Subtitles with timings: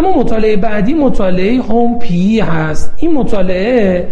[0.00, 2.94] اما مطالعه بعدی مطالعه HOME-PE هست.
[2.96, 4.08] این مطالعه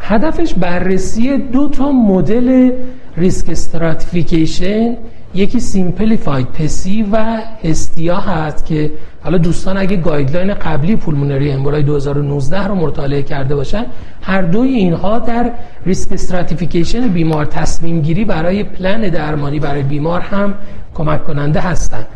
[0.00, 2.72] هدفش بررسی دو تا مدل
[3.16, 4.96] risk stratification
[5.34, 8.92] یکی simplified PESI و Hestia هست که
[9.22, 13.86] حالا دوستان اگه guideline قبلی pulmonary emboli 2019 رو مطالعه کرده باشن
[14.22, 15.50] هر دوی اینها در
[15.86, 20.54] risk stratification بیمار تصمیم گیری برای پلن درمانی برای بیمار هم
[20.94, 22.06] کمک کننده هستند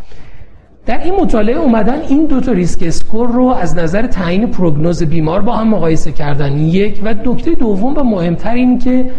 [0.89, 5.43] در این مطالعه اومدن این دو تا risk score رو از نظر تعیین پروگنوز بیمار
[5.43, 6.58] با هم مقایسه کردن.
[6.58, 9.11] یک و نکته دوم و مهمتر این که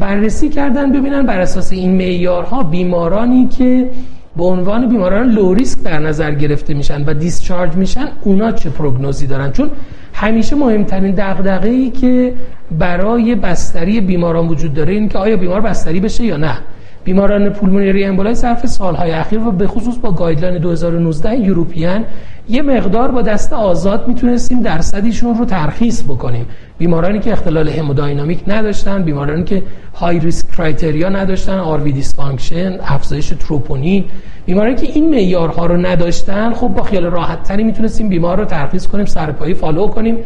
[0.00, 3.90] بررسی کردن ببینن بر اساس این معیارها بیمارانی که
[4.36, 9.26] به عنوان بیماران low risk در نظر گرفته میشن و discharge میشن اونا چه پروگنوزی
[9.26, 9.70] دارن؟ چون
[10.14, 12.32] همیشه مهمترین دغدغه ای که
[12.78, 16.56] برای بستری بیماران وجود داره این که آیا بیمار بستری بشه یا نه.
[17.04, 22.04] بیماران pulmonary emboli صرف سالهای اخیر و به خصوص با guideline 2019 European
[22.48, 26.46] یه مقدار با دست آزاد می‌تونستیم درصدیشون رو ترخیص بکنیم.
[26.78, 29.62] بیمارانی که اختلال hemodynamic نداشتن بیمارانی که
[29.94, 34.04] high risk criteria نداشتن RV dysfunction افزایش تروپونین
[34.46, 38.86] بیمارانی که این معیارها رو نداشتن خب با خیال راحت تری می‌تونستیم بیمار رو ترخیص
[38.86, 40.16] کنیم سرپایی follow کنیم.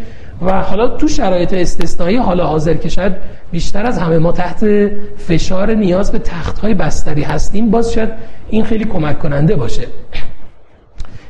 [0.43, 3.13] و حالا تو شرایط استثنایی حال حاضر که شاید
[3.51, 8.11] بیشتر از همه ما تحت فشار نیاز به تخت های بستری هستیم باز شاید
[8.51, 9.87] این خیلی کمک کننده باشه.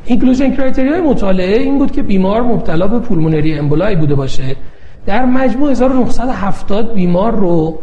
[0.04, 4.56] اینکلوژن کرایتریای مطالعه این بود که بیمار مبتلا به پولمونری امبولای بوده باشه.
[5.06, 7.78] در مجموع 1970 بیمار رو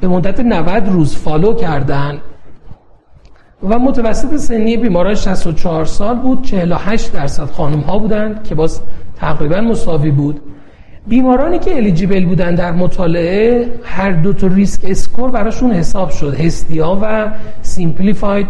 [0.00, 2.18] به مدت 90 روز فالو کردن
[3.62, 6.42] و متوسط سنی بیماران 64 سال بود.
[6.42, 8.80] 48 درصد خانم ها بودند که باز
[9.20, 10.40] تقریبا مساوی بود.
[11.06, 16.34] بیمارانی که eligible بودن در مطالعه هر دو تا risk score براشون حساب شد.
[16.34, 17.30] Hestia و
[17.62, 18.46] simplified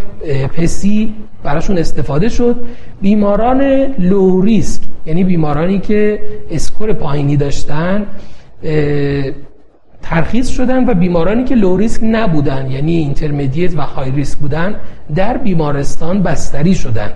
[0.56, 2.56] PESI براشون استفاده شد.
[3.00, 3.62] بیماران
[3.98, 8.06] low risk یعنی بیمارانی که score پایینی داشتن
[10.02, 14.77] ترخیص شدن و بیمارانی که low risk نبودن یعنی intermediate و high risk بودن
[15.14, 17.12] در بیمارستان بستری شدن.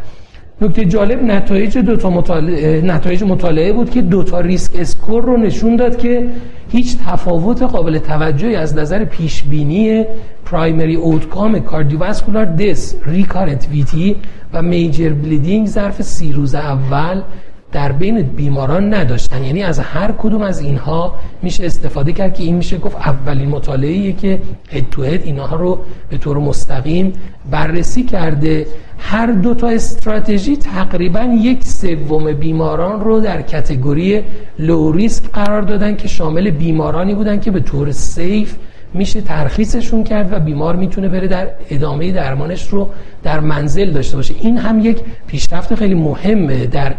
[0.60, 5.36] نکته جالب نتایج دو تا مطالعه نتایج مطالعه بود که دو تا risk score رو
[5.36, 6.28] نشون داد که
[6.68, 10.04] هیچ تفاوت قابل توجهی از نظر پیش بینی
[10.44, 14.16] primary outcome cardiovascular death recurrent VTE
[14.52, 17.22] و major bleeding ظرف سی روز اول
[17.72, 19.44] در بین بیماران نداشتن.
[19.44, 24.12] یعنی از هر کدوم از اینها میشه استفاده کرد که این میشه گفت اولین مطالعه
[24.12, 25.78] که head to head اینها رو
[26.08, 27.12] به طور مستقیم
[27.50, 28.66] بررسی کرده.
[28.98, 34.22] هر دو تا استراتژی تقریبا یک سوم بیماران رو در category
[34.58, 38.54] low risk قرار دادن که شامل بیمارانی بودن که به طور safe
[38.94, 42.90] میشه ترخیصشون کرد و بیمار می‌تونه بره در ادامه درمانش رو
[43.22, 44.34] در منزل داشته باشه.
[44.40, 46.94] این هم یک پیشرفت خیلی مهمه در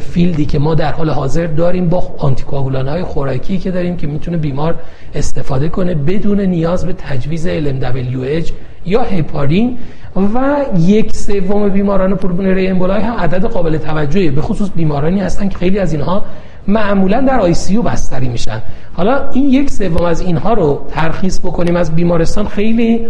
[0.00, 4.06] field ی که ما در حال حاضر داریم با آنتیکواگولان های خوراکی که داریم که
[4.06, 4.74] می‌تونه بیمار
[5.14, 8.52] استفاده کنه بدون نیاز به تجویز LMWH
[8.86, 9.78] یا هپارین.
[10.16, 15.58] و یک سوم بیماران pulmonary emboli هم عدد قابل توجهی به خصوص بیمارانی هستن که
[15.58, 16.24] خیلی از اینها
[16.68, 18.62] معمولا در ICU بستری میشن.
[18.92, 23.06] حالا این یک سوم از اینها رو ترخیص بکنیم از بیمارستان خیلی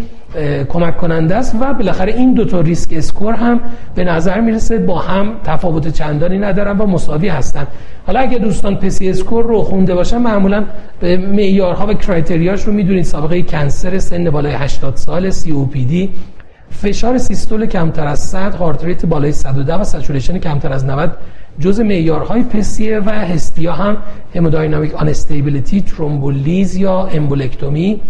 [0.69, 3.61] کمک کننده است و بالاخره این دو تا risk score هم
[3.95, 7.67] به نظر می‌رسه با هم تفاوت چندانی ندارن و مساوی هستن.
[8.07, 10.65] حالا اگه دوستان PESI score رو خونده باشن معمولا
[11.01, 13.05] به معیارها و criteria ش رو می‌دونید.
[13.05, 16.11] سابقه cancer سن بالای 80 سال COPD
[16.83, 21.17] فشار سیستول کمتر از 100 heart rate بالای 110 و saturation کمتر از 90
[21.59, 23.97] جز معیارهای PESI ه و Hestia هم
[24.35, 28.01] hemodynamic instability thrombolysis یا embolectomy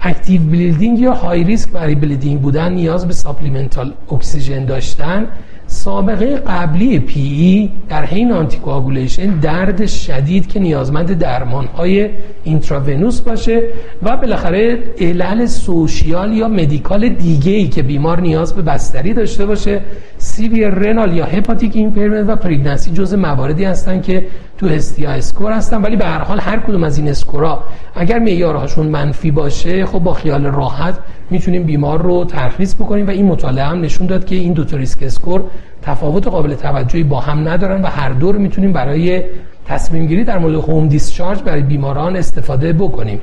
[0.00, 5.28] active bleeding یا high risk برای bleeding بودن نیاز به supplemental اکسیژن داشتن.
[5.72, 12.10] سابقه قبلی PE در حین anticoagulation درد شدید که نیازمند درمان های
[12.44, 13.62] intravenous باشه
[14.02, 19.80] و بالاخره علل social یا medical دیگه ای که بیمار نیاز به بستری داشته باشه
[20.22, 24.26] severe renal یا hepatic impairment و pregnancy جز مواردی هستن که
[24.58, 27.64] تو Hestia score هستن ولی به هر حال هر کدوم از این score ا
[27.94, 30.98] اگر معیارهاشون منفی باشه خب با خیال راحت
[31.30, 34.76] می‌تونیم بیمار رو ترخیص بکنیم و این مطالعه هم نشون داد که این دو تا
[34.76, 35.44] ریسک اسکور
[35.82, 39.24] تفاوت قابل توجهی با هم ندارن و هر دو رو می‌تونیم برای
[39.66, 43.20] تصمیم گیری در مورد هوم دیسچارج برای بیماران استفاده بکنیم.